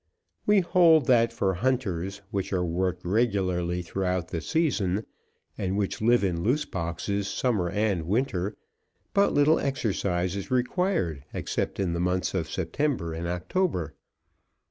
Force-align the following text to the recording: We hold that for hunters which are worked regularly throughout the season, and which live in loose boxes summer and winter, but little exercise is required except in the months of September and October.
We 0.47 0.61
hold 0.61 1.05
that 1.05 1.31
for 1.31 1.53
hunters 1.53 2.23
which 2.31 2.51
are 2.51 2.65
worked 2.65 3.05
regularly 3.05 3.83
throughout 3.83 4.29
the 4.29 4.41
season, 4.41 5.05
and 5.59 5.77
which 5.77 6.01
live 6.01 6.23
in 6.23 6.41
loose 6.41 6.65
boxes 6.65 7.27
summer 7.27 7.69
and 7.69 8.07
winter, 8.07 8.57
but 9.13 9.31
little 9.31 9.59
exercise 9.59 10.35
is 10.35 10.49
required 10.49 11.23
except 11.35 11.79
in 11.79 11.93
the 11.93 11.99
months 11.99 12.33
of 12.33 12.49
September 12.49 13.13
and 13.13 13.27
October. 13.27 13.93